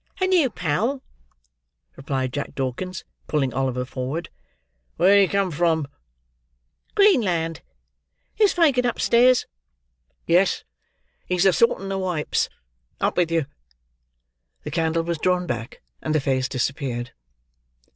[0.19, 1.03] "A new pal,"
[1.95, 4.29] replied Jack Dawkins, pulling Oliver forward.
[4.97, 5.87] "Where did he come from?"
[6.95, 7.61] "Greenland.
[8.39, 9.45] Is Fagin upstairs?"
[10.25, 10.63] "Yes,
[11.27, 12.49] he's a sortin' the wipes.
[12.99, 13.45] Up with you!"
[14.63, 17.11] The candle was drawn back, and the face disappeared.